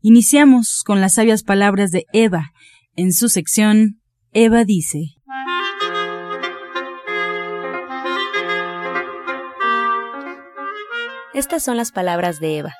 Iniciamos 0.00 0.84
con 0.84 1.00
las 1.00 1.14
sabias 1.14 1.42
palabras 1.42 1.90
de 1.90 2.06
Eva 2.12 2.52
en 2.94 3.12
su 3.12 3.28
sección 3.28 4.00
Eva 4.30 4.64
dice. 4.64 5.16
Estas 11.34 11.64
son 11.64 11.76
las 11.76 11.90
palabras 11.90 12.38
de 12.38 12.58
Eva. 12.58 12.74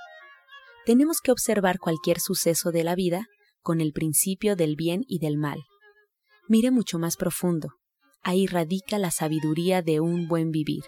Tenemos 0.87 1.21
que 1.21 1.33
observar 1.33 1.81
cualquier 1.81 2.21
suceso 2.21 2.71
de 2.71 2.85
la 2.85 2.95
vida 2.95 3.27
con 3.63 3.81
el 3.81 3.93
principio 3.93 4.55
del 4.55 4.77
bien 4.77 5.03
y 5.09 5.19
del 5.19 5.37
mal. 5.39 5.59
Mire 6.47 6.71
mucho 6.71 7.01
más 7.01 7.17
profundo. 7.17 7.71
Ahí 8.23 8.47
radica 8.47 8.97
la 8.97 9.11
sabiduría 9.11 9.83
de 9.83 9.99
un 9.99 10.29
buen 10.29 10.53
vivir. 10.53 10.85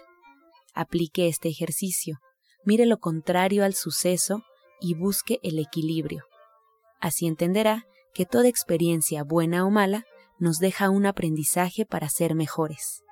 Aplique 0.73 1.27
este 1.27 1.49
ejercicio. 1.49 2.19
Mire 2.63 2.85
lo 2.85 2.99
contrario 2.99 3.65
al 3.65 3.73
suceso 3.73 4.43
y 4.81 4.95
busque 4.95 5.39
el 5.43 5.59
equilibrio. 5.59 6.25
Así 6.99 7.27
entenderá 7.27 7.85
que 8.13 8.25
toda 8.25 8.47
experiencia 8.47 9.23
buena 9.23 9.65
o 9.65 9.69
mala 9.69 10.05
nos 10.39 10.57
deja 10.57 10.89
un 10.89 11.05
aprendizaje 11.05 11.85
para 11.85 12.09
ser 12.09 12.35
mejores. 12.35 13.03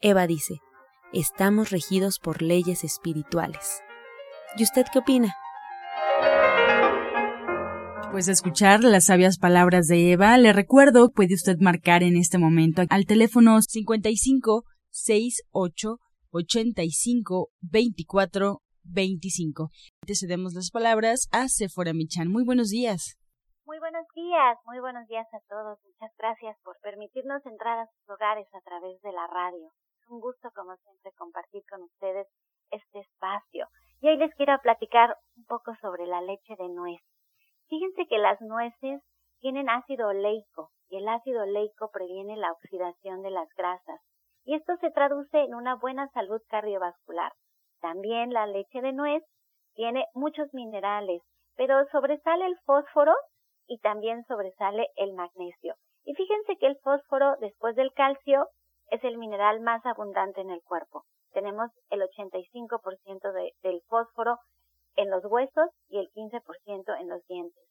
Eva 0.00 0.26
dice, 0.26 0.60
estamos 1.12 1.70
regidos 1.70 2.18
por 2.18 2.40
leyes 2.40 2.84
espirituales. 2.84 3.80
¿Y 4.56 4.62
usted 4.62 4.86
qué 4.92 5.00
opina? 5.00 5.34
Pues 8.12 8.28
escuchar 8.28 8.84
las 8.84 9.06
sabias 9.06 9.38
palabras 9.38 9.86
de 9.86 10.12
Eva, 10.12 10.36
le 10.36 10.52
recuerdo, 10.52 11.10
puede 11.10 11.34
usted 11.34 11.56
marcar 11.60 12.02
en 12.02 12.16
este 12.16 12.38
momento 12.38 12.82
al 12.90 13.06
teléfono 13.06 13.60
55 13.62 14.64
68 14.90 15.98
85 16.30 17.48
24 17.60 18.61
25. 18.84 19.70
Te 20.06 20.14
cedemos 20.14 20.54
las 20.54 20.70
palabras 20.70 21.28
a 21.32 21.48
Sephora 21.48 21.92
Michan. 21.92 22.28
Muy 22.28 22.44
buenos 22.44 22.68
días. 22.68 23.18
Muy 23.64 23.78
buenos 23.78 24.06
días, 24.14 24.58
muy 24.66 24.80
buenos 24.80 25.06
días 25.08 25.26
a 25.32 25.40
todos. 25.48 25.78
Muchas 25.84 26.12
gracias 26.18 26.56
por 26.64 26.76
permitirnos 26.80 27.44
entrar 27.46 27.78
a 27.78 27.86
sus 27.86 28.08
hogares 28.10 28.46
a 28.52 28.60
través 28.60 29.00
de 29.02 29.12
la 29.12 29.26
radio. 29.28 29.70
Es 30.00 30.08
un 30.08 30.20
gusto, 30.20 30.50
como 30.54 30.76
siempre, 30.76 31.12
compartir 31.16 31.62
con 31.70 31.82
ustedes 31.82 32.26
este 32.70 33.00
espacio. 33.00 33.68
Y 34.00 34.08
hoy 34.08 34.16
les 34.16 34.34
quiero 34.34 34.58
platicar 34.62 35.16
un 35.36 35.44
poco 35.44 35.74
sobre 35.80 36.06
la 36.06 36.20
leche 36.20 36.56
de 36.58 36.68
nuez. 36.68 37.00
Fíjense 37.68 38.06
que 38.08 38.18
las 38.18 38.40
nueces 38.40 39.00
tienen 39.38 39.70
ácido 39.70 40.08
oleico 40.08 40.70
y 40.88 40.96
el 40.96 41.08
ácido 41.08 41.42
oleico 41.42 41.90
previene 41.92 42.36
la 42.36 42.52
oxidación 42.52 43.22
de 43.22 43.30
las 43.30 43.48
grasas. 43.56 44.00
Y 44.44 44.54
esto 44.54 44.76
se 44.80 44.90
traduce 44.90 45.38
en 45.38 45.54
una 45.54 45.76
buena 45.76 46.08
salud 46.08 46.40
cardiovascular. 46.48 47.32
También 47.82 48.32
la 48.32 48.46
leche 48.46 48.80
de 48.80 48.92
nuez 48.92 49.24
tiene 49.74 50.06
muchos 50.14 50.54
minerales, 50.54 51.20
pero 51.56 51.84
sobresale 51.90 52.46
el 52.46 52.56
fósforo 52.64 53.12
y 53.66 53.78
también 53.78 54.24
sobresale 54.26 54.86
el 54.94 55.12
magnesio. 55.14 55.74
Y 56.04 56.14
fíjense 56.14 56.56
que 56.58 56.68
el 56.68 56.78
fósforo, 56.78 57.34
después 57.40 57.74
del 57.74 57.92
calcio, 57.92 58.46
es 58.86 59.02
el 59.02 59.18
mineral 59.18 59.60
más 59.60 59.84
abundante 59.84 60.40
en 60.40 60.50
el 60.50 60.62
cuerpo. 60.62 61.02
Tenemos 61.32 61.70
el 61.90 62.02
85% 62.02 63.32
de, 63.32 63.52
del 63.62 63.82
fósforo 63.88 64.38
en 64.94 65.10
los 65.10 65.24
huesos 65.24 65.70
y 65.88 65.98
el 65.98 66.08
15% 66.12 67.00
en 67.00 67.08
los 67.08 67.26
dientes. 67.26 67.64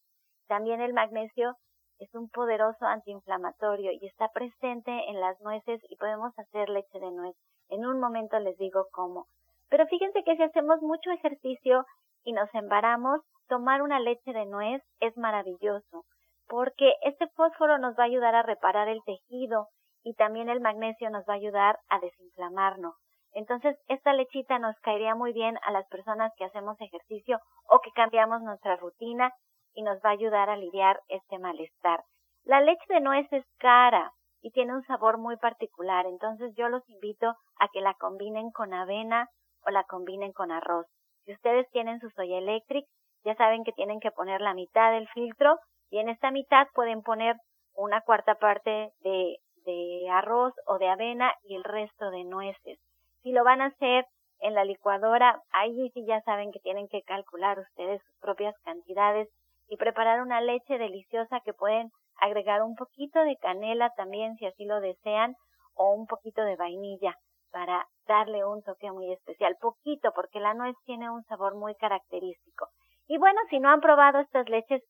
También 0.48 0.82
el 0.82 0.94
magnesio 0.94 1.56
es 2.00 2.14
un 2.16 2.28
poderoso 2.30 2.86
antiinflamatorio 2.86 3.94
y 3.94 4.08
está 4.08 4.28
presente 4.30 4.92
en 5.08 5.22
las 5.22 5.40
nueces 5.40 5.80
y 5.88 5.96
podemos 5.96 6.38
hacer 6.38 6.68
leche 6.68 7.00
de 7.00 7.12
nuez. 7.12 7.36
En 7.70 7.86
un 7.86 7.98
momento 8.00 8.38
les 8.40 8.58
digo 8.58 8.88
cómo. 8.92 9.28
Pero 9.72 9.88
fíjense 9.88 10.22
que 10.24 10.36
si 10.36 10.44
hacemos 10.44 10.82
mucho 10.82 11.12
ejercicio 11.12 11.86
y 12.26 12.34
nos 12.34 12.54
embaramos, 12.54 13.22
tomar 13.48 13.82
una 13.82 14.02
leche 14.02 14.34
de 14.34 14.46
nuez 14.46 14.84
es 15.00 15.16
maravilloso, 15.18 16.04
porque 16.48 16.94
este 17.04 17.28
fósforo 17.38 17.78
nos 17.78 17.98
va 17.98 18.04
a 18.04 18.08
ayudar 18.08 18.36
a 18.36 18.44
reparar 18.44 18.90
el 18.90 19.02
tejido 19.06 19.70
y 20.04 20.14
también 20.16 20.50
el 20.50 20.60
magnesio 20.60 21.10
nos 21.10 21.24
va 21.24 21.34
a 21.34 21.38
ayudar 21.38 21.80
a 21.88 22.00
desinflamarnos. 22.00 22.96
Entonces, 23.34 23.78
esta 23.88 24.12
lechita 24.12 24.60
nos 24.60 24.76
caería 24.82 25.16
muy 25.16 25.32
bien 25.32 25.58
a 25.64 25.72
las 25.72 25.88
personas 25.88 26.34
que 26.36 26.44
hacemos 26.44 26.76
ejercicio 26.82 27.40
o 27.70 27.80
que 27.80 27.92
cambiamos 27.92 28.42
nuestra 28.42 28.76
rutina 28.76 29.32
y 29.74 29.84
nos 29.84 30.00
va 30.04 30.10
a 30.10 30.14
ayudar 30.20 30.50
a 30.50 30.54
aliviar 30.54 31.00
este 31.08 31.40
malestar. 31.40 32.04
La 32.44 32.60
leche 32.60 32.84
de 32.90 33.00
nuez 33.00 33.26
es 33.32 33.46
cara 33.58 34.12
y 34.42 34.52
tiene 34.52 34.74
un 34.74 34.84
sabor 34.84 35.18
muy 35.18 35.38
particular, 35.38 36.08
entonces 36.08 36.54
yo 36.58 36.68
los 36.68 36.88
invito 36.90 37.36
a 37.58 37.70
que 37.72 37.80
la 37.80 37.94
combinen 37.94 38.52
con 38.52 38.74
avena 38.74 39.30
o 39.66 39.72
la 39.72 39.84
combinen 39.84 40.34
con 40.34 40.52
arroz. 40.52 40.86
Si 41.26 41.34
ustedes 41.34 41.70
tienen 41.72 42.00
su 42.00 42.10
soya 42.12 42.38
electric, 42.38 42.86
ya 43.24 43.36
saben 43.36 43.64
que 43.64 43.72
tienen 43.72 44.00
que 44.00 44.12
poner 44.12 44.42
la 44.42 44.54
mitad 44.54 44.92
del 44.92 45.08
filtro 45.10 45.60
y 45.90 46.00
en 46.00 46.10
esta 46.10 46.32
mitad 46.32 46.68
pueden 46.74 47.02
poner 47.04 47.36
una 47.76 48.02
cuarta 48.02 48.36
parte 48.36 48.92
de, 49.02 49.38
de 49.66 50.10
arroz 50.10 50.54
o 50.66 50.78
de 50.78 50.90
avena 50.90 51.34
y 51.44 51.56
el 51.56 51.64
resto 51.64 52.10
de 52.10 52.24
nueces. 52.24 52.80
Si 53.22 53.32
lo 53.32 53.44
van 53.44 53.62
a 53.62 53.68
hacer 53.68 54.06
en 54.40 54.56
la 54.56 54.66
licuadora, 54.66 55.40
ahí 55.52 55.92
sí 55.94 56.04
ya 56.06 56.22
saben 56.22 56.52
que 56.52 56.60
tienen 56.60 56.88
que 56.88 57.04
calcular 57.04 57.60
ustedes 57.60 58.02
sus 58.04 58.18
propias 58.20 58.56
cantidades 58.64 59.30
y 59.68 59.78
preparar 59.78 60.22
una 60.22 60.42
leche 60.42 60.78
deliciosa 60.78 61.40
que 61.42 61.54
pueden 61.54 61.92
agregar 62.20 62.64
un 62.64 62.76
poquito 62.76 63.20
de 63.24 63.38
canela 63.38 63.92
también 63.96 64.36
si 64.38 64.46
así 64.46 64.66
lo 64.66 64.82
desean 64.82 65.36
o 65.76 65.94
un 65.94 66.08
poquito 66.08 66.44
de 66.44 66.56
vainilla 66.56 67.16
para 67.52 67.86
darle 68.08 68.46
un 68.46 68.62
toque 68.64 68.92
muy 68.92 69.12
especial, 69.12 69.56
poquito 69.60 70.12
porque 70.14 70.40
la 70.40 70.54
nuez 70.54 70.76
tiene 70.86 71.10
un 71.10 71.24
sabor 71.24 71.56
muy 71.56 71.76
característico. 71.76 72.68
Y 73.08 73.18
bueno, 73.18 73.40
si 73.50 73.60
no 73.60 73.70
han 73.70 73.82
probado 73.82 74.20
estas 74.20 74.48
leches 74.50 74.82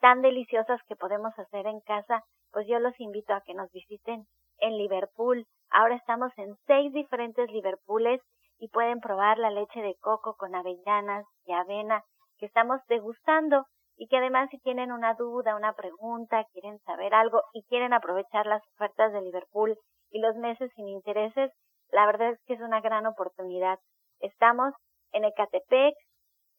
tan 0.00 0.22
deliciosas 0.22 0.80
que 0.88 0.96
podemos 0.96 1.36
hacer 1.38 1.66
en 1.66 1.80
casa, 1.80 2.22
pues 2.52 2.66
yo 2.68 2.78
los 2.78 2.98
invito 3.00 3.34
a 3.34 3.42
que 3.42 3.54
nos 3.54 3.70
visiten 3.70 4.24
en 4.58 4.76
Liverpool. 4.76 5.46
Ahora 5.70 5.96
estamos 5.96 6.32
en 6.36 6.54
seis 6.66 6.92
diferentes 6.92 7.50
Liverpooles 7.50 8.20
y 8.58 8.68
pueden 8.68 9.00
probar 9.00 9.38
la 9.38 9.50
leche 9.50 9.80
de 9.80 9.94
coco 10.00 10.34
con 10.36 10.54
avellanas 10.54 11.24
y 11.44 11.52
avena 11.52 12.02
que 12.38 12.46
estamos 12.46 12.80
degustando 12.88 13.64
y 13.96 14.08
que 14.08 14.16
además 14.16 14.48
si 14.50 14.58
tienen 14.60 14.92
una 14.92 15.14
duda, 15.14 15.56
una 15.56 15.74
pregunta, 15.74 16.44
quieren 16.52 16.78
saber 16.80 17.14
algo 17.14 17.42
y 17.52 17.64
quieren 17.64 17.92
aprovechar 17.92 18.46
las 18.46 18.62
ofertas 18.74 19.12
de 19.12 19.20
Liverpool 19.20 19.76
y 20.10 20.20
los 20.20 20.36
meses 20.36 20.70
sin 20.74 20.88
intereses, 20.88 21.52
la 21.92 22.06
verdad 22.06 22.30
es 22.30 22.40
que 22.46 22.54
es 22.54 22.60
una 22.60 22.80
gran 22.80 23.06
oportunidad. 23.06 23.78
Estamos 24.20 24.72
en 25.12 25.24
Ecatepec, 25.24 25.94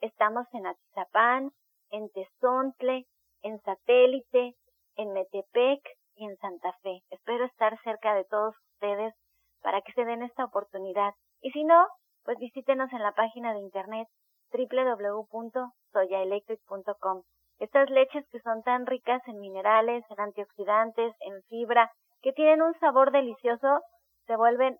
estamos 0.02 0.46
en 0.54 0.68
Atizapán, 0.68 1.52
en 1.92 2.10
Tezontle, 2.10 3.06
en 3.42 3.60
Satélite, 3.62 4.56
en 4.96 5.14
Metepec 5.14 5.80
y 6.16 6.26
en 6.26 6.36
Santa 6.38 6.74
Fe. 6.82 7.02
Espero 7.10 7.46
estar 7.46 7.80
cerca 7.84 8.14
de 8.16 8.26
todos 8.26 8.56
ustedes 8.74 9.14
para 9.62 9.82
que 9.82 9.94
se 9.94 10.04
den 10.06 10.24
esta 10.24 10.46
oportunidad. 10.46 11.14
Y 11.42 11.52
si 11.52 11.64
no, 11.64 11.88
pues 12.24 12.40
visítenos 12.40 12.92
en 12.94 13.04
la 13.04 13.12
página 13.14 13.54
de 13.54 13.60
internet 13.60 14.08
www.soyaelectric.com. 14.52 17.22
Estas 17.60 17.90
leches 17.90 18.28
que 18.30 18.42
son 18.42 18.64
tan 18.64 18.86
ricas 18.86 19.22
en 19.28 19.40
minerales, 19.40 20.04
en 20.10 20.20
antioxidantes, 20.20 21.16
en 21.20 21.42
fibra, 21.44 21.90
que 22.22 22.34
tienen 22.34 22.62
un 22.62 22.78
sabor 22.80 23.12
delicioso, 23.12 23.80
se 24.26 24.36
vuelven 24.36 24.78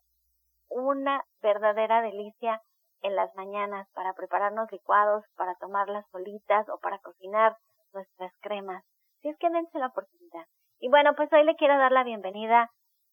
una 0.72 1.24
verdadera 1.42 2.02
delicia 2.02 2.62
en 3.02 3.16
las 3.16 3.34
mañanas 3.36 3.88
para 3.94 4.14
prepararnos 4.14 4.72
licuados, 4.72 5.24
para 5.36 5.56
tomarlas 5.56 6.06
solitas 6.12 6.68
o 6.70 6.80
para 6.80 7.00
cocinar 7.00 7.58
nuestras 7.94 8.32
cremas. 8.42 8.84
Si 9.22 9.30
es 9.30 9.38
que 9.38 9.50
dense 9.50 9.78
la 9.80 9.88
oportunidad. 9.88 10.46
Y 10.80 10.90
bueno, 10.90 11.14
pues 11.16 11.32
hoy 11.34 11.44
le 11.44 11.56
quiero 11.56 11.78
dar 11.78 11.92
la 11.92 12.04
bienvenida 12.04 12.70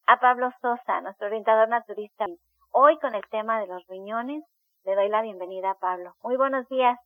a 0.07 0.21
Pablo 0.21 0.51
Sosa, 0.61 1.01
nuestro 1.01 1.27
orientador 1.27 1.69
naturista. 1.69 2.27
Hoy 2.71 2.99
con 2.99 3.15
el 3.15 3.23
tema 3.31 3.61
de 3.61 3.67
los 3.67 3.87
riñones, 3.89 4.45
le 4.85 4.95
doy 4.95 5.09
la 5.09 5.23
bienvenida 5.23 5.73
a 5.73 5.75
Pablo. 5.75 6.15
Muy 6.23 6.37
buenos 6.37 6.67
días. 6.69 6.99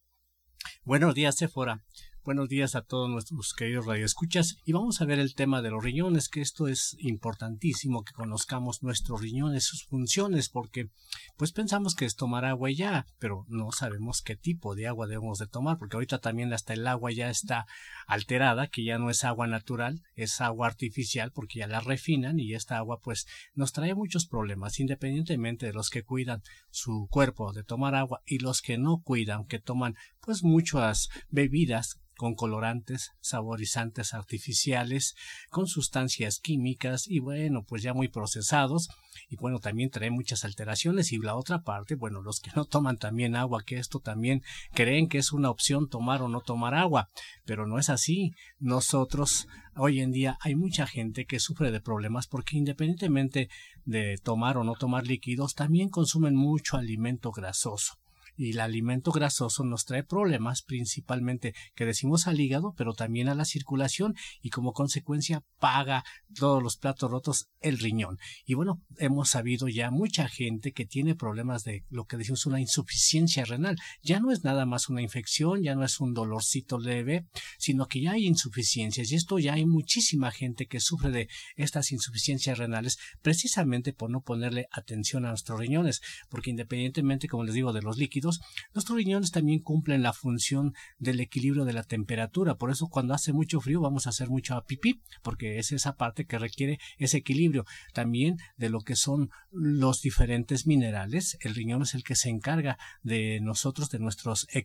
Buenos 0.84 1.14
días, 1.14 1.36
Sephora. 1.36 1.78
Buenos 2.24 2.48
días 2.48 2.76
a 2.76 2.82
todos 2.82 3.10
nuestros 3.10 3.52
queridos 3.52 3.84
radioescuchas 3.84 4.58
y 4.64 4.70
vamos 4.70 5.00
a 5.00 5.04
ver 5.06 5.18
el 5.18 5.34
tema 5.34 5.60
de 5.60 5.70
los 5.70 5.82
riñones, 5.82 6.28
que 6.28 6.40
esto 6.40 6.68
es 6.68 6.94
importantísimo 7.00 8.04
que 8.04 8.12
conozcamos 8.12 8.84
nuestros 8.84 9.20
riñones, 9.20 9.64
sus 9.64 9.86
funciones, 9.86 10.48
porque 10.48 10.88
pues 11.36 11.50
pensamos 11.50 11.96
que 11.96 12.04
es 12.04 12.14
tomar 12.14 12.44
agua 12.44 12.70
ya, 12.70 13.06
pero 13.18 13.44
no 13.48 13.72
sabemos 13.72 14.22
qué 14.22 14.36
tipo 14.36 14.76
de 14.76 14.86
agua 14.86 15.08
debemos 15.08 15.40
de 15.40 15.48
tomar, 15.48 15.78
porque 15.78 15.96
ahorita 15.96 16.20
también 16.20 16.52
hasta 16.52 16.74
el 16.74 16.86
agua 16.86 17.10
ya 17.10 17.28
está 17.28 17.66
alterada, 18.06 18.68
que 18.68 18.84
ya 18.84 18.98
no 18.98 19.10
es 19.10 19.24
agua 19.24 19.48
natural, 19.48 20.00
es 20.14 20.40
agua 20.40 20.68
artificial, 20.68 21.32
porque 21.32 21.58
ya 21.58 21.66
la 21.66 21.80
refinan 21.80 22.38
y 22.38 22.54
esta 22.54 22.76
agua 22.76 23.00
pues 23.00 23.26
nos 23.56 23.72
trae 23.72 23.96
muchos 23.96 24.28
problemas, 24.28 24.78
independientemente 24.78 25.66
de 25.66 25.72
los 25.72 25.90
que 25.90 26.04
cuidan 26.04 26.44
su 26.70 27.08
cuerpo 27.10 27.52
de 27.52 27.64
tomar 27.64 27.96
agua 27.96 28.22
y 28.24 28.38
los 28.38 28.62
que 28.62 28.78
no 28.78 29.02
cuidan, 29.02 29.44
que 29.44 29.58
toman 29.58 29.96
pues 30.22 30.42
muchas 30.42 31.08
bebidas 31.30 31.98
con 32.22 32.34
colorantes, 32.36 33.10
saborizantes 33.20 34.14
artificiales, 34.14 35.16
con 35.50 35.66
sustancias 35.66 36.38
químicas 36.38 37.08
y 37.08 37.18
bueno, 37.18 37.64
pues 37.64 37.82
ya 37.82 37.94
muy 37.94 38.06
procesados. 38.06 38.88
Y 39.28 39.36
bueno, 39.36 39.58
también 39.58 39.90
trae 39.90 40.10
muchas 40.10 40.44
alteraciones. 40.44 41.12
Y 41.12 41.18
la 41.18 41.34
otra 41.34 41.62
parte, 41.62 41.96
bueno, 41.96 42.22
los 42.22 42.38
que 42.38 42.52
no 42.54 42.64
toman 42.64 42.98
también 42.98 43.34
agua, 43.34 43.64
que 43.64 43.78
esto 43.78 43.98
también 43.98 44.42
creen 44.72 45.08
que 45.08 45.18
es 45.18 45.32
una 45.32 45.50
opción 45.50 45.88
tomar 45.88 46.22
o 46.22 46.28
no 46.28 46.42
tomar 46.42 46.74
agua, 46.74 47.10
pero 47.44 47.66
no 47.66 47.80
es 47.80 47.90
así. 47.90 48.30
Nosotros 48.60 49.48
hoy 49.74 50.00
en 50.00 50.12
día 50.12 50.38
hay 50.42 50.54
mucha 50.54 50.86
gente 50.86 51.24
que 51.24 51.40
sufre 51.40 51.72
de 51.72 51.80
problemas 51.80 52.28
porque 52.28 52.56
independientemente 52.56 53.48
de 53.84 54.16
tomar 54.22 54.58
o 54.58 54.64
no 54.64 54.74
tomar 54.74 55.06
líquidos, 55.06 55.54
también 55.54 55.88
consumen 55.88 56.36
mucho 56.36 56.76
alimento 56.76 57.32
grasoso 57.32 58.01
y 58.36 58.50
el 58.50 58.60
alimento 58.60 59.12
grasoso 59.12 59.64
nos 59.64 59.84
trae 59.84 60.02
problemas 60.04 60.62
principalmente 60.62 61.54
que 61.74 61.86
decimos 61.86 62.26
al 62.26 62.40
hígado, 62.40 62.74
pero 62.76 62.94
también 62.94 63.28
a 63.28 63.34
la 63.34 63.44
circulación 63.44 64.14
y 64.40 64.50
como 64.50 64.72
consecuencia 64.72 65.44
paga 65.58 66.04
todos 66.34 66.62
los 66.62 66.76
platos 66.76 67.10
rotos 67.10 67.48
el 67.60 67.78
riñón. 67.78 68.18
Y 68.44 68.54
bueno, 68.54 68.82
hemos 68.98 69.30
sabido 69.30 69.68
ya 69.68 69.90
mucha 69.90 70.28
gente 70.28 70.72
que 70.72 70.86
tiene 70.86 71.14
problemas 71.14 71.64
de 71.64 71.84
lo 71.90 72.06
que 72.06 72.16
decimos 72.16 72.46
una 72.46 72.60
insuficiencia 72.60 73.44
renal. 73.44 73.76
Ya 74.02 74.20
no 74.20 74.32
es 74.32 74.44
nada 74.44 74.66
más 74.66 74.88
una 74.88 75.02
infección, 75.02 75.62
ya 75.62 75.74
no 75.74 75.84
es 75.84 76.00
un 76.00 76.14
dolorcito 76.14 76.78
leve, 76.78 77.26
sino 77.58 77.86
que 77.86 78.00
ya 78.00 78.12
hay 78.12 78.26
insuficiencias 78.26 79.10
y 79.10 79.14
esto 79.14 79.38
ya 79.38 79.54
hay 79.54 79.66
muchísima 79.66 80.30
gente 80.30 80.66
que 80.66 80.80
sufre 80.80 81.10
de 81.10 81.28
estas 81.56 81.92
insuficiencias 81.92 82.58
renales 82.58 82.98
precisamente 83.20 83.92
por 83.92 84.10
no 84.10 84.22
ponerle 84.22 84.68
atención 84.70 85.24
a 85.24 85.30
nuestros 85.30 85.58
riñones, 85.58 86.00
porque 86.28 86.50
independientemente, 86.50 87.28
como 87.28 87.44
les 87.44 87.54
digo, 87.54 87.72
de 87.72 87.82
los 87.82 87.96
líquidos, 87.96 88.31
nuestros 88.74 88.96
riñones 88.96 89.30
también 89.30 89.60
cumplen 89.60 90.02
la 90.02 90.12
función 90.12 90.74
del 90.98 91.20
equilibrio 91.20 91.64
de 91.64 91.72
la 91.72 91.82
temperatura. 91.82 92.56
Por 92.56 92.70
eso 92.70 92.88
cuando 92.88 93.14
hace 93.14 93.32
mucho 93.32 93.60
frío 93.60 93.80
vamos 93.80 94.06
a 94.06 94.10
hacer 94.10 94.28
mucho 94.28 94.54
a 94.54 94.64
pipí, 94.64 95.00
porque 95.22 95.58
es 95.58 95.72
esa 95.72 95.96
parte 95.96 96.24
que 96.24 96.38
requiere 96.38 96.78
ese 96.98 97.18
equilibrio. 97.18 97.64
También 97.92 98.38
de 98.56 98.70
lo 98.70 98.80
que 98.80 98.96
son 98.96 99.30
los 99.50 100.00
diferentes 100.00 100.66
minerales. 100.66 101.36
El 101.40 101.54
riñón 101.54 101.82
es 101.82 101.94
el 101.94 102.04
que 102.04 102.16
se 102.16 102.30
encarga 102.30 102.78
de 103.02 103.40
nosotros, 103.40 103.90
de, 103.90 103.98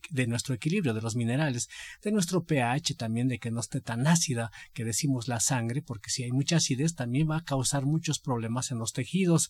de 0.10 0.28
nuestro 0.28 0.56
equilibrio, 0.56 0.94
de 0.94 1.02
los 1.02 1.16
minerales, 1.16 1.70
de 2.04 2.12
nuestro 2.12 2.46
pH 2.46 2.96
también, 2.96 3.28
de 3.28 3.40
que 3.40 3.52
no 3.52 3.60
esté 3.60 3.82
tan 3.82 4.08
ácida 4.08 4.52
que 4.74 4.86
decimos 4.86 5.28
la 5.28 5.40
sangre, 5.40 5.82
porque 5.82 6.10
si 6.10 6.24
hay 6.24 6.32
mucha 6.32 6.58
acidez 6.58 6.96
también 6.96 7.30
va 7.30 7.38
a 7.38 7.44
causar 7.44 7.86
muchos 7.86 8.20
problemas 8.20 8.72
en 8.72 8.80
los 8.80 8.94
tejidos. 8.94 9.50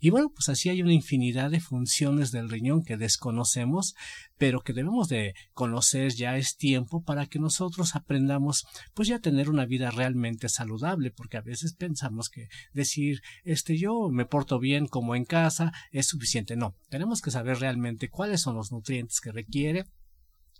Y 0.00 0.10
bueno, 0.10 0.30
pues 0.34 0.48
así 0.48 0.68
hay 0.68 0.82
una 0.82 0.92
infinidad 0.92 1.50
de 1.50 1.60
funciones 1.60 2.30
del 2.30 2.48
riñón 2.48 2.84
que 2.84 2.96
desconocemos 2.96 3.37
conocemos, 3.38 3.94
pero 4.36 4.62
que 4.62 4.72
debemos 4.72 5.08
de 5.08 5.34
conocer 5.52 6.12
ya 6.12 6.36
es 6.36 6.56
tiempo 6.56 7.04
para 7.04 7.26
que 7.26 7.38
nosotros 7.38 7.94
aprendamos 7.94 8.66
pues 8.94 9.06
ya 9.06 9.20
tener 9.20 9.48
una 9.48 9.64
vida 9.64 9.92
realmente 9.92 10.48
saludable, 10.48 11.12
porque 11.12 11.36
a 11.36 11.42
veces 11.42 11.74
pensamos 11.74 12.30
que 12.30 12.48
decir 12.72 13.20
este 13.44 13.78
yo 13.78 14.08
me 14.10 14.26
porto 14.26 14.58
bien 14.58 14.88
como 14.88 15.14
en 15.14 15.24
casa 15.24 15.72
es 15.92 16.08
suficiente. 16.08 16.56
No, 16.56 16.74
tenemos 16.88 17.20
que 17.20 17.30
saber 17.30 17.60
realmente 17.60 18.08
cuáles 18.08 18.40
son 18.40 18.56
los 18.56 18.72
nutrientes 18.72 19.20
que 19.20 19.30
requiere 19.30 19.84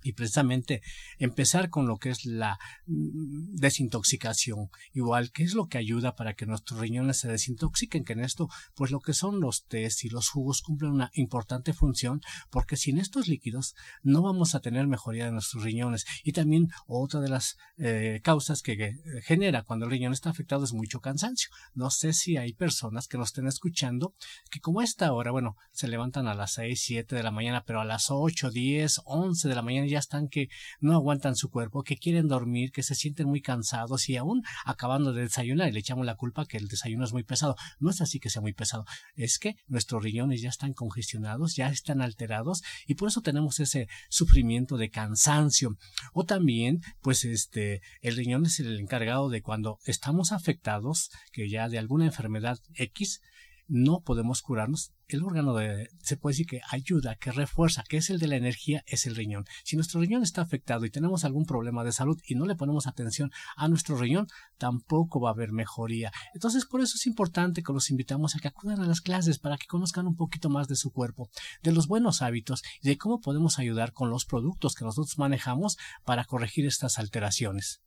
y 0.03 0.13
precisamente 0.13 0.83
empezar 1.19 1.71
con 1.71 1.87
lo 1.87 1.99
que 1.99 2.11
es 2.11 2.25
la 2.25 2.59
mm, 2.87 3.57
desintoxicación, 3.57 4.71
igual 4.93 5.33
que 5.33 5.45
es 5.45 5.55
lo 5.55 5.67
que 5.67 5.79
ayuda 5.79 6.15
para 6.17 6.35
que 6.35 6.47
nuestros 6.47 6.81
riñones 6.81 7.19
se 7.19 7.29
desintoxiquen, 7.29 8.05
que 8.05 8.13
en 8.13 8.21
esto 8.21 8.49
pues 8.75 8.91
lo 8.91 9.01
que 9.01 9.15
son 9.15 9.41
los 9.41 9.65
tés 9.67 10.05
y 10.05 10.09
los 10.09 10.29
jugos 10.29 10.63
cumplen 10.63 10.93
una 10.93 11.11
importante 11.15 11.73
función 11.73 12.21
porque 12.51 12.77
sin 12.77 12.99
estos 12.99 13.29
líquidos 13.29 13.75
no 14.03 14.23
vamos 14.23 14.55
a 14.55 14.61
tener 14.61 14.87
mejoría 14.87 15.27
de 15.27 15.33
nuestros 15.33 15.63
riñones 15.65 16.05
y 16.23 16.33
también 16.33 16.71
otra 16.87 17.21
de 17.21 17.29
las 17.29 17.57
eh, 17.79 18.21
causas 18.23 18.63
que 18.63 18.73
eh, 18.73 18.97
genera 19.23 19.63
cuando 19.63 19.87
el 19.87 19.91
riñón 19.91 20.13
está 20.13 20.31
afectado 20.31 20.65
es 20.65 20.73
mucho 20.73 21.01
cansancio. 21.01 21.51
No 21.75 21.91
sé 21.91 22.13
si 22.13 22.37
hay 22.37 22.53
personas 22.53 23.09
que 23.09 23.19
nos 23.19 23.29
estén 23.29 23.47
escuchando 23.47 24.15
que 24.51 24.61
como 24.61 24.81
a 24.81 24.85
esta 24.85 25.13
hora, 25.13 25.31
bueno, 25.31 25.57
se 25.73 25.89
levantan 25.89 26.29
a 26.29 26.35
las 26.35 26.53
6, 26.55 26.81
7 26.81 27.17
de 27.17 27.23
la 27.23 27.31
mañana, 27.31 27.65
pero 27.65 27.81
a 27.81 27.85
las 27.85 28.11
8, 28.11 28.51
10, 28.51 29.03
11 29.05 29.49
de 29.49 29.55
la 29.55 29.63
mañana 29.63 29.87
ya 29.89 29.99
están 29.99 30.29
que 30.29 30.49
no 30.81 30.95
aguantan 30.95 31.37
su 31.37 31.51
cuerpo, 31.51 31.83
que 31.83 31.97
quieren 31.97 32.29
dormir, 32.29 32.73
que 32.73 32.83
se 32.83 32.95
sienten 32.95 33.27
muy 33.29 33.41
cansados 33.41 34.09
y 34.09 34.17
aún 34.17 34.43
acabando 34.65 35.13
de 35.13 35.23
desayunar 35.23 35.69
y 35.69 35.73
le 35.73 35.81
echamos 35.81 36.07
la 36.07 36.17
culpa 36.17 36.47
que 36.47 36.57
el 36.57 36.69
desayuno 36.69 37.05
es 37.05 37.13
muy 37.13 37.25
pesado. 37.25 37.57
No 37.79 37.91
es 37.91 38.01
así 38.01 38.21
que 38.21 38.31
sea 38.31 38.43
muy 38.43 38.53
pesado, 38.53 38.85
es 39.15 39.39
que 39.39 39.57
nuestros 39.67 40.03
riñones 40.03 40.41
ya 40.41 40.49
están 40.49 40.73
congestionados, 40.73 41.57
ya 41.57 41.69
están 41.69 42.03
alterados 42.03 42.63
y 42.87 42.95
por 42.95 43.09
eso 43.09 43.21
tenemos 43.21 43.61
ese 43.61 43.89
sufrimiento 44.09 44.77
de 44.77 44.91
cansancio. 44.91 45.77
O 46.13 46.25
también, 46.25 46.83
pues 47.01 47.25
este, 47.25 47.83
el 48.01 48.17
riñón 48.17 48.47
es 48.47 48.61
el 48.61 48.79
encargado 48.79 49.29
de 49.29 49.43
cuando 49.43 49.79
estamos 49.85 50.33
afectados, 50.33 51.11
que 51.33 51.49
ya 51.49 51.69
de 51.69 51.79
alguna 51.79 52.07
enfermedad 52.07 52.59
X, 52.75 53.21
no 53.69 54.01
podemos 54.01 54.43
curarnos, 54.43 54.93
el 55.09 55.23
órgano 55.23 55.55
de, 55.55 55.89
se 56.03 56.17
puede 56.17 56.33
decir 56.33 56.47
que 56.47 56.61
ayuda, 56.71 57.17
que 57.17 57.33
refuerza, 57.33 57.83
que 57.89 57.99
es 57.99 58.11
el 58.11 58.19
de 58.19 58.27
la 58.27 58.37
energía, 58.37 58.83
es 58.87 59.07
el 59.07 59.15
riñón. 59.15 59.45
Si 59.65 59.77
nuestro 59.77 60.01
riñón 60.01 60.23
está 60.23 60.43
afectado 60.43 60.85
y 60.85 60.91
tenemos 60.91 61.25
algún 61.25 61.45
problema 61.45 61.85
de 61.85 61.93
salud 61.93 62.19
y 62.27 62.35
no 62.35 62.47
le 62.47 62.57
ponemos 62.57 62.87
atención 62.87 63.31
a 63.57 63.69
nuestro 63.69 63.97
riñón, 63.97 64.27
tampoco 64.59 65.21
va 65.21 65.31
a 65.31 65.33
haber 65.33 65.53
mejoría. 65.53 66.11
Entonces, 66.35 66.67
por 66.67 66.81
eso 66.81 66.95
es 66.97 67.07
importante 67.07 67.63
que 67.63 67.73
los 67.73 67.91
invitamos 67.91 68.35
a 68.35 68.41
que 68.41 68.49
acudan 68.49 68.81
a 68.81 68.87
las 68.87 69.01
clases 69.01 69.39
para 69.39 69.57
que 69.57 69.67
conozcan 69.67 70.07
un 70.07 70.17
poquito 70.17 70.49
más 70.49 70.69
de 70.69 70.77
su 70.77 70.91
cuerpo, 70.91 71.29
de 71.63 71.73
los 71.73 71.89
buenos 71.89 72.23
hábitos 72.23 72.63
y 72.83 72.89
de 72.89 72.99
cómo 72.99 73.21
podemos 73.21 73.59
ayudar 73.59 73.93
con 73.93 74.11
los 74.11 74.25
productos 74.25 74.75
que 74.75 74.85
nosotros 74.85 75.19
manejamos 75.19 75.77
para 76.05 76.25
corregir 76.25 76.67
estas 76.67 76.99
alteraciones. 76.99 77.83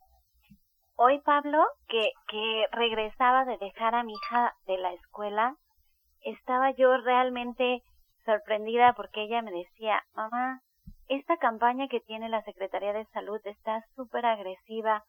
Hoy, 0.95 1.19
Pablo, 1.22 1.57
que, 1.88 2.12
que 2.27 2.63
regresaba 2.72 3.44
de 3.45 3.57
dejar 3.57 3.95
a 3.95 4.04
mi 4.04 4.13
hija 4.13 4.54
de 4.68 4.77
la 4.77 4.94
escuela, 4.94 5.56
estaba 6.23 6.71
yo 6.71 6.97
realmente 6.97 7.81
sorprendida 8.25 8.94
porque 8.94 9.23
ella 9.23 9.41
me 9.41 9.51
decía, 9.51 10.01
mamá, 10.13 10.62
esta 11.07 11.38
campaña 11.38 11.88
que 11.88 12.00
tiene 12.00 12.29
la 12.29 12.44
Secretaría 12.44 12.94
de 12.94 13.06
Salud 13.07 13.39
está 13.44 13.83
súper 13.95 14.25
agresiva, 14.25 15.03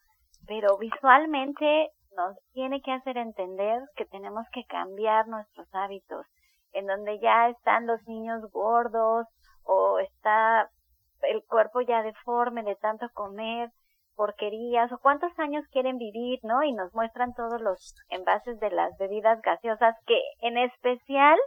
pero 0.47 0.77
visualmente 0.77 1.91
nos 2.15 2.37
tiene 2.51 2.81
que 2.81 2.91
hacer 2.91 3.17
entender 3.17 3.81
que 3.95 4.05
tenemos 4.05 4.45
que 4.51 4.65
cambiar 4.65 5.27
nuestros 5.27 5.67
hábitos, 5.73 6.25
en 6.73 6.87
donde 6.87 7.19
ya 7.19 7.49
están 7.49 7.87
los 7.87 8.05
niños 8.07 8.43
gordos 8.51 9.27
o 9.63 9.99
está 9.99 10.69
el 11.21 11.43
cuerpo 11.45 11.81
ya 11.81 12.03
deforme 12.03 12.63
de 12.63 12.75
tanto 12.75 13.07
comer, 13.13 13.71
porquerías 14.15 14.91
o 14.91 14.99
cuántos 14.99 15.31
años 15.39 15.65
quieren 15.71 15.97
vivir, 15.97 16.39
¿no? 16.43 16.63
Y 16.63 16.73
nos 16.73 16.93
muestran 16.93 17.33
todos 17.33 17.61
los 17.61 17.95
envases 18.09 18.59
de 18.59 18.71
las 18.71 18.97
bebidas 18.97 19.41
gaseosas 19.41 19.95
que 20.05 20.19
en 20.41 20.57
especial 20.57 21.37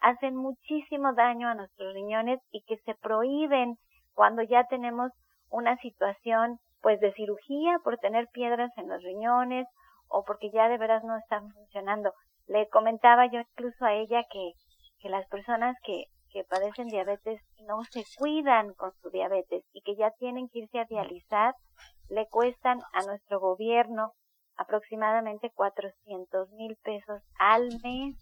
hacen 0.00 0.36
muchísimo 0.36 1.14
daño 1.14 1.48
a 1.48 1.54
nuestros 1.54 1.94
riñones 1.94 2.40
y 2.50 2.62
que 2.64 2.76
se 2.84 2.94
prohíben 2.94 3.76
cuando 4.12 4.42
ya 4.42 4.64
tenemos 4.64 5.10
una 5.50 5.76
situación 5.78 6.58
pues 6.82 7.00
de 7.00 7.12
cirugía 7.14 7.78
por 7.82 7.96
tener 7.98 8.28
piedras 8.32 8.70
en 8.76 8.88
los 8.88 9.02
riñones 9.02 9.66
o 10.08 10.24
porque 10.24 10.50
ya 10.50 10.68
de 10.68 10.78
veras 10.78 11.02
no 11.04 11.16
están 11.16 11.50
funcionando. 11.52 12.12
Le 12.46 12.68
comentaba 12.68 13.26
yo 13.26 13.40
incluso 13.40 13.84
a 13.84 13.94
ella 13.94 14.22
que, 14.30 14.52
que 15.00 15.08
las 15.08 15.26
personas 15.28 15.76
que, 15.82 16.04
que 16.30 16.44
padecen 16.44 16.88
diabetes 16.88 17.40
no 17.66 17.82
se 17.84 18.04
cuidan 18.18 18.74
con 18.74 18.92
su 19.00 19.08
diabetes 19.10 19.64
y 19.72 19.80
que 19.80 19.96
ya 19.96 20.10
tienen 20.18 20.48
que 20.48 20.58
irse 20.58 20.78
a 20.78 20.84
dializar 20.84 21.54
le 22.08 22.26
cuestan 22.28 22.80
a 22.92 23.02
nuestro 23.06 23.40
gobierno 23.40 24.12
aproximadamente 24.56 25.50
400 25.54 26.50
mil 26.52 26.76
pesos 26.82 27.22
al 27.38 27.68
mes 27.82 28.16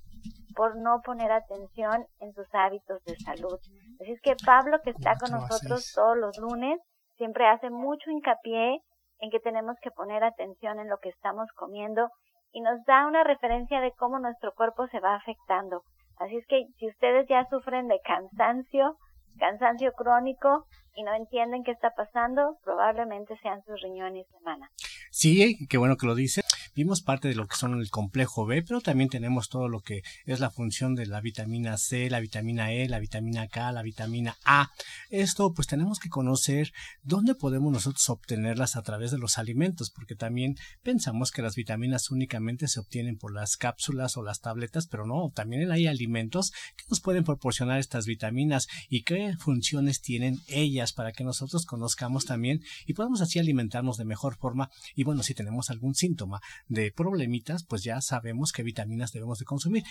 por 0.54 0.76
no 0.76 1.00
poner 1.04 1.32
atención 1.32 2.06
en 2.20 2.32
sus 2.32 2.46
hábitos 2.54 3.02
de 3.04 3.16
salud. 3.16 3.58
Así 4.00 4.12
es 4.12 4.20
que 4.22 4.36
Pablo, 4.44 4.78
que 4.82 4.90
está 4.90 5.14
con 5.16 5.32
nosotros 5.32 5.92
todos 5.94 6.16
los 6.16 6.38
lunes, 6.38 6.78
siempre 7.16 7.46
hace 7.46 7.70
mucho 7.70 8.10
hincapié 8.10 8.80
en 9.18 9.30
que 9.30 9.40
tenemos 9.40 9.76
que 9.80 9.90
poner 9.90 10.24
atención 10.24 10.80
en 10.80 10.88
lo 10.88 10.98
que 10.98 11.10
estamos 11.10 11.48
comiendo 11.54 12.08
y 12.52 12.60
nos 12.60 12.84
da 12.84 13.06
una 13.06 13.24
referencia 13.24 13.80
de 13.80 13.92
cómo 13.92 14.18
nuestro 14.18 14.52
cuerpo 14.52 14.86
se 14.88 15.00
va 15.00 15.14
afectando. 15.14 15.82
Así 16.18 16.36
es 16.36 16.46
que 16.46 16.66
si 16.78 16.88
ustedes 16.88 17.26
ya 17.28 17.46
sufren 17.48 17.88
de 17.88 18.00
cansancio, 18.04 18.96
cansancio 19.38 19.92
crónico, 19.92 20.66
y 20.94 21.02
no 21.02 21.14
entienden 21.14 21.64
qué 21.64 21.70
está 21.70 21.94
pasando, 21.94 22.58
probablemente 22.64 23.36
sean 23.42 23.62
sus 23.64 23.80
riñones 23.80 24.26
de 24.30 24.40
mana. 24.40 24.70
Sí, 25.10 25.66
qué 25.68 25.78
bueno 25.78 25.96
que 25.96 26.06
lo 26.06 26.14
dice. 26.14 26.42
Vimos 26.74 27.02
parte 27.02 27.28
de 27.28 27.34
lo 27.34 27.46
que 27.46 27.56
son 27.56 27.78
el 27.78 27.90
complejo 27.90 28.46
B, 28.46 28.62
pero 28.62 28.80
también 28.80 29.10
tenemos 29.10 29.50
todo 29.50 29.68
lo 29.68 29.80
que 29.80 30.02
es 30.24 30.40
la 30.40 30.50
función 30.50 30.94
de 30.94 31.04
la 31.04 31.20
vitamina 31.20 31.76
C, 31.76 32.08
la 32.08 32.18
vitamina 32.18 32.72
E, 32.72 32.88
la 32.88 32.98
vitamina 32.98 33.46
K, 33.46 33.72
la 33.72 33.82
vitamina 33.82 34.38
A. 34.44 34.70
Esto 35.10 35.52
pues 35.52 35.68
tenemos 35.68 36.00
que 36.00 36.08
conocer 36.08 36.72
dónde 37.02 37.34
podemos 37.34 37.70
nosotros 37.70 38.08
obtenerlas 38.08 38.76
a 38.76 38.82
través 38.82 39.10
de 39.10 39.18
los 39.18 39.36
alimentos, 39.36 39.90
porque 39.90 40.14
también 40.14 40.56
pensamos 40.82 41.30
que 41.30 41.42
las 41.42 41.56
vitaminas 41.56 42.10
únicamente 42.10 42.68
se 42.68 42.80
obtienen 42.80 43.18
por 43.18 43.34
las 43.34 43.58
cápsulas 43.58 44.16
o 44.16 44.22
las 44.22 44.40
tabletas, 44.40 44.86
pero 44.86 45.06
no, 45.06 45.30
también 45.34 45.70
hay 45.70 45.86
alimentos 45.86 46.52
que 46.76 46.84
nos 46.88 47.00
pueden 47.00 47.24
proporcionar 47.24 47.80
estas 47.80 48.06
vitaminas 48.06 48.66
y 48.88 49.02
qué 49.02 49.36
funciones 49.38 50.00
tienen 50.00 50.40
ellas 50.48 50.94
para 50.94 51.12
que 51.12 51.22
nosotros 51.22 51.66
conozcamos 51.66 52.24
también 52.24 52.62
y 52.86 52.94
podamos 52.94 53.20
así 53.20 53.38
alimentarnos 53.38 53.98
de 53.98 54.06
mejor 54.06 54.36
forma 54.36 54.70
y 54.94 55.04
bueno, 55.04 55.22
si 55.22 55.34
tenemos 55.34 55.68
algún 55.68 55.94
síntoma 55.94 56.40
de 56.68 56.92
problemitas, 56.92 57.64
pues 57.64 57.82
ya 57.84 58.00
sabemos 58.00 58.52
qué 58.52 58.62
vitaminas 58.62 59.12
debemos 59.12 59.38
de 59.38 59.44
consumir. 59.44 59.82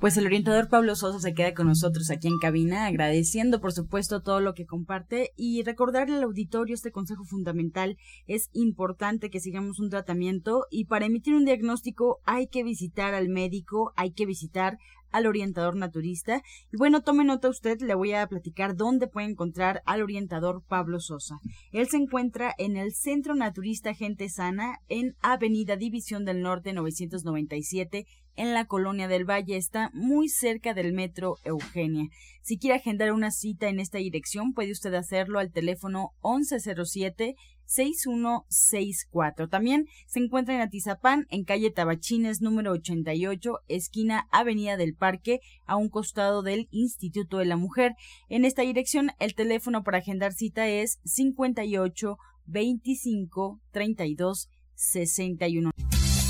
Pues 0.00 0.16
el 0.16 0.26
orientador 0.26 0.68
Pablo 0.68 0.94
Sosa 0.96 1.18
se 1.20 1.34
queda 1.34 1.54
con 1.54 1.66
nosotros 1.66 2.10
aquí 2.10 2.28
en 2.28 2.38
cabina, 2.38 2.86
agradeciendo 2.86 3.60
por 3.60 3.72
supuesto 3.72 4.22
todo 4.22 4.40
lo 4.40 4.54
que 4.54 4.66
comparte 4.66 5.30
y 5.36 5.62
recordarle 5.62 6.16
al 6.16 6.22
auditorio 6.22 6.74
este 6.74 6.92
consejo 6.92 7.24
fundamental. 7.24 7.96
Es 8.26 8.50
importante 8.52 9.30
que 9.30 9.40
sigamos 9.40 9.78
un 9.78 9.90
tratamiento 9.90 10.66
y 10.70 10.86
para 10.86 11.06
emitir 11.06 11.34
un 11.34 11.44
diagnóstico 11.44 12.20
hay 12.24 12.48
que 12.48 12.62
visitar 12.62 13.14
al 13.14 13.28
médico, 13.28 13.92
hay 13.96 14.12
que 14.12 14.26
visitar 14.26 14.78
al 15.12 15.26
orientador 15.26 15.76
naturista. 15.76 16.42
Y 16.72 16.76
bueno, 16.76 17.02
tome 17.02 17.24
nota 17.24 17.48
usted, 17.48 17.80
le 17.80 17.94
voy 17.94 18.12
a 18.12 18.26
platicar 18.26 18.76
dónde 18.76 19.06
puede 19.06 19.28
encontrar 19.28 19.82
al 19.86 20.02
orientador 20.02 20.62
Pablo 20.66 21.00
Sosa. 21.00 21.36
Él 21.72 21.88
se 21.88 21.96
encuentra 21.96 22.54
en 22.58 22.76
el 22.76 22.92
Centro 22.94 23.34
Naturista 23.34 23.94
Gente 23.94 24.28
Sana 24.28 24.78
en 24.88 25.14
Avenida 25.20 25.76
División 25.76 26.24
del 26.24 26.42
Norte 26.42 26.72
997 26.72 28.06
en 28.36 28.54
la 28.54 28.64
Colonia 28.64 29.08
del 29.08 29.28
Valle. 29.28 29.56
Está 29.56 29.90
muy 29.92 30.28
cerca 30.28 30.74
del 30.74 30.92
Metro 30.92 31.36
Eugenia. 31.44 32.06
Si 32.42 32.58
quiere 32.58 32.76
agendar 32.76 33.12
una 33.12 33.30
cita 33.30 33.68
en 33.68 33.80
esta 33.80 33.98
dirección, 33.98 34.52
puede 34.52 34.72
usted 34.72 34.94
hacerlo 34.94 35.38
al 35.38 35.52
teléfono 35.52 36.10
1107 36.22 37.34
6164. 37.70 39.48
También 39.48 39.86
se 40.06 40.18
encuentra 40.18 40.54
en 40.56 40.60
Atizapán, 40.60 41.26
en 41.30 41.44
calle 41.44 41.70
Tabachines 41.70 42.40
número 42.40 42.72
88, 42.72 43.60
esquina 43.68 44.26
Avenida 44.32 44.76
del 44.76 44.96
Parque, 44.96 45.38
a 45.66 45.76
un 45.76 45.88
costado 45.88 46.42
del 46.42 46.66
Instituto 46.72 47.38
de 47.38 47.44
la 47.44 47.56
Mujer. 47.56 47.94
En 48.28 48.44
esta 48.44 48.62
dirección, 48.62 49.12
el 49.20 49.36
teléfono 49.36 49.84
para 49.84 49.98
agendar 49.98 50.32
cita 50.32 50.66
es 50.66 50.98
58 51.04 52.18
25 52.46 53.60
32 53.70 54.48
61. 54.74 55.70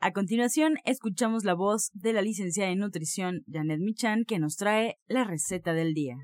A 0.00 0.12
continuación, 0.12 0.74
escuchamos 0.84 1.42
la 1.42 1.54
voz 1.54 1.90
de 1.92 2.12
la 2.12 2.22
licenciada 2.22 2.70
en 2.70 2.78
nutrición 2.78 3.40
Janet 3.52 3.80
Michan 3.80 4.22
que 4.28 4.38
nos 4.38 4.54
trae 4.54 4.94
la 5.08 5.24
receta 5.24 5.72
del 5.72 5.92
día. 5.92 6.14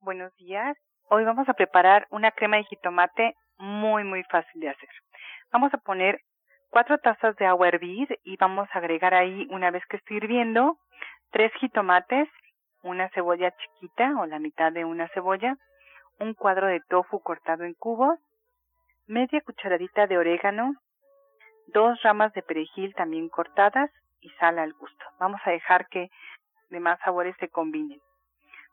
Buenos 0.00 0.36
días. 0.36 0.76
Hoy 1.08 1.24
vamos 1.24 1.48
a 1.48 1.54
preparar 1.54 2.06
una 2.10 2.30
crema 2.32 2.58
de 2.58 2.64
jitomate 2.64 3.32
muy 3.56 4.04
muy 4.04 4.22
fácil 4.24 4.60
de 4.60 4.68
hacer. 4.68 4.90
Vamos 5.50 5.72
a 5.72 5.78
poner 5.78 6.20
cuatro 6.68 6.98
tazas 6.98 7.36
de 7.36 7.46
agua 7.46 7.64
a 7.64 7.68
hervir 7.70 8.18
y 8.22 8.36
vamos 8.36 8.68
a 8.74 8.78
agregar 8.80 9.14
ahí 9.14 9.46
una 9.48 9.70
vez 9.70 9.82
que 9.88 9.96
esté 9.96 10.12
hirviendo 10.12 10.76
tres 11.30 11.50
jitomates, 11.58 12.28
una 12.82 13.08
cebolla 13.14 13.50
chiquita 13.56 14.12
o 14.20 14.26
la 14.26 14.38
mitad 14.38 14.72
de 14.72 14.84
una 14.84 15.08
cebolla, 15.14 15.56
un 16.18 16.34
cuadro 16.34 16.66
de 16.66 16.80
tofu 16.88 17.20
cortado 17.20 17.64
en 17.64 17.74
cubos, 17.74 18.18
media 19.06 19.40
cucharadita 19.40 20.06
de 20.06 20.18
orégano, 20.18 20.74
dos 21.68 22.00
ramas 22.02 22.32
de 22.32 22.42
perejil 22.42 22.94
también 22.94 23.28
cortadas 23.28 23.90
y 24.20 24.30
sal 24.40 24.58
al 24.58 24.72
gusto. 24.72 25.04
Vamos 25.18 25.40
a 25.44 25.50
dejar 25.50 25.86
que 25.88 26.08
demás 26.70 26.98
sabores 27.04 27.36
se 27.38 27.48
combinen. 27.48 28.00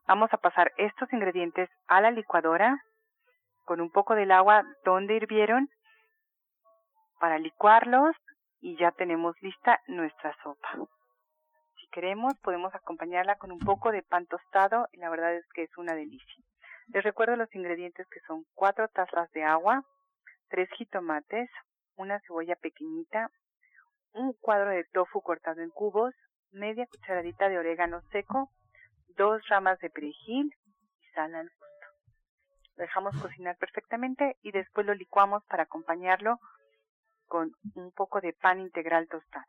Vamos 0.07 0.31
a 0.33 0.37
pasar 0.37 0.71
estos 0.77 1.11
ingredientes 1.13 1.69
a 1.87 2.01
la 2.01 2.11
licuadora 2.11 2.77
con 3.65 3.81
un 3.81 3.91
poco 3.91 4.15
del 4.15 4.31
agua 4.31 4.63
donde 4.83 5.15
hirvieron 5.15 5.69
para 7.19 7.39
licuarlos 7.39 8.15
y 8.61 8.77
ya 8.77 8.91
tenemos 8.91 9.35
lista 9.41 9.79
nuestra 9.87 10.35
sopa. 10.43 10.69
Si 11.79 11.87
queremos 11.87 12.33
podemos 12.41 12.73
acompañarla 12.75 13.35
con 13.37 13.51
un 13.51 13.59
poco 13.59 13.91
de 13.91 14.03
pan 14.03 14.27
tostado 14.27 14.87
y 14.91 14.97
la 14.97 15.09
verdad 15.09 15.33
es 15.35 15.45
que 15.53 15.63
es 15.63 15.77
una 15.77 15.95
delicia. 15.95 16.44
Les 16.88 17.04
recuerdo 17.04 17.36
los 17.36 17.54
ingredientes 17.56 18.08
que 18.08 18.20
son 18.22 18.46
cuatro 18.54 18.88
tazas 18.89 19.32
de 19.32 19.44
agua, 19.44 19.84
tres 20.50 20.70
jitomates, 20.77 21.50
una 21.96 22.20
cebolla 22.22 22.56
pequeñita, 22.56 23.32
un 24.13 24.34
cuadro 24.34 24.70
de 24.70 24.86
tofu 24.86 25.22
cortado 25.22 25.62
en 25.62 25.70
cubos, 25.70 26.13
media 26.51 26.86
cucharadita 26.88 27.50
de 27.50 27.58
orégano 27.58 28.01
seco, 28.12 28.50
dos 29.18 29.42
ramas 29.50 29.80
de 29.80 29.89
perejil 29.89 30.54
y 31.01 31.13
sal 31.13 31.34
al 31.36 31.50
gusto. 31.50 31.65
Lo 32.77 32.84
dejamos 32.84 33.22
cocinar 33.22 33.58
perfectamente 33.58 34.38
y 34.42 34.51
después 34.51 34.86
lo 34.86 34.94
licuamos 34.94 35.44
para 35.46 35.63
acompañarlo 35.63 36.39
con 37.27 37.51
un 37.75 37.92
poco 37.92 38.22
de 38.22 38.34
pan 38.34 38.60
integral 38.60 39.08
tostado. 39.08 39.46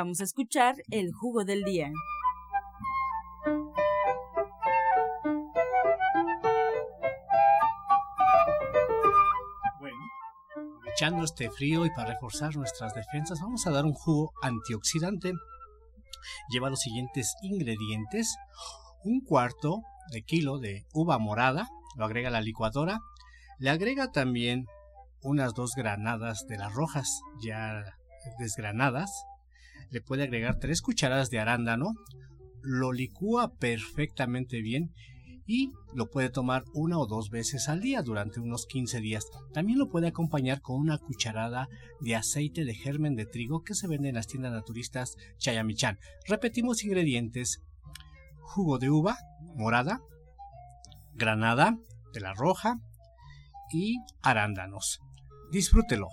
Vamos 0.00 0.20
a 0.20 0.24
escuchar 0.24 0.76
el 0.92 1.12
jugo 1.12 1.44
del 1.44 1.64
día. 1.64 1.90
Bueno, 9.80 9.96
aprovechando 10.76 11.24
este 11.24 11.50
frío 11.50 11.84
y 11.84 11.90
para 11.90 12.10
reforzar 12.10 12.54
nuestras 12.54 12.94
defensas, 12.94 13.40
vamos 13.40 13.66
a 13.66 13.72
dar 13.72 13.84
un 13.86 13.94
jugo 13.94 14.30
antioxidante. 14.40 15.32
Lleva 16.48 16.70
los 16.70 16.78
siguientes 16.78 17.34
ingredientes: 17.42 18.36
un 19.02 19.20
cuarto 19.22 19.80
de 20.12 20.22
kilo 20.22 20.60
de 20.60 20.84
uva 20.94 21.18
morada, 21.18 21.66
lo 21.96 22.04
agrega 22.04 22.28
a 22.28 22.30
la 22.30 22.40
licuadora, 22.40 23.00
le 23.58 23.70
agrega 23.70 24.12
también 24.12 24.66
unas 25.22 25.54
dos 25.54 25.72
granadas 25.74 26.46
de 26.46 26.56
las 26.56 26.72
rojas 26.72 27.20
ya 27.42 27.82
desgranadas, 28.38 29.10
le 29.90 30.00
puede 30.00 30.24
agregar 30.24 30.58
tres 30.58 30.82
cucharadas 30.82 31.30
de 31.30 31.38
arándano. 31.38 31.94
Lo 32.62 32.92
licúa 32.92 33.54
perfectamente 33.54 34.60
bien 34.60 34.92
y 35.48 35.72
lo 35.94 36.10
puede 36.10 36.28
tomar 36.28 36.64
una 36.74 36.98
o 36.98 37.06
dos 37.06 37.30
veces 37.30 37.70
al 37.70 37.80
día 37.80 38.02
durante 38.02 38.38
unos 38.38 38.66
15 38.66 39.00
días. 39.00 39.24
También 39.54 39.78
lo 39.78 39.88
puede 39.88 40.08
acompañar 40.08 40.60
con 40.60 40.76
una 40.76 40.98
cucharada 40.98 41.68
de 42.00 42.14
aceite 42.14 42.66
de 42.66 42.74
germen 42.74 43.16
de 43.16 43.24
trigo 43.24 43.62
que 43.62 43.74
se 43.74 43.88
vende 43.88 44.10
en 44.10 44.16
las 44.16 44.26
tiendas 44.26 44.52
naturistas 44.52 45.16
Chayamichan. 45.38 45.98
Repetimos 46.26 46.84
ingredientes: 46.84 47.62
jugo 48.42 48.78
de 48.78 48.90
uva 48.90 49.16
morada, 49.54 50.02
granada 51.14 51.78
de 52.12 52.20
la 52.20 52.34
roja 52.34 52.78
y 53.72 53.96
arándanos. 54.22 55.00
Disfrútelo. 55.50 56.08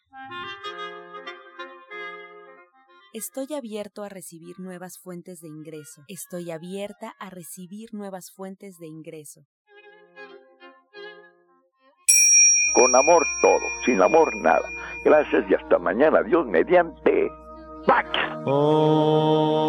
Estoy 3.13 3.53
abierto 3.55 4.03
a 4.03 4.09
recibir 4.09 4.59
nuevas 4.59 4.99
fuentes 4.99 5.43
de 5.43 5.49
ingreso. 5.49 6.05
Estoy 6.09 6.51
abierta 6.51 7.15
a 7.21 7.29
recibir 7.29 7.93
nuevas 7.93 8.33
fuentes 8.35 8.79
de 8.79 8.87
ingreso. 8.87 9.43
Con 12.73 12.97
amor 12.97 13.27
todo, 13.43 13.61
sin 13.85 14.01
amor 14.01 14.35
nada. 14.37 14.71
Gracias 15.05 15.45
y 15.51 15.55
hasta 15.55 15.79
mañana. 15.79 16.23
Dios 16.23 16.47
mediante. 16.47 17.31
¡Pax! 17.87 18.09
Oh. 18.47 19.69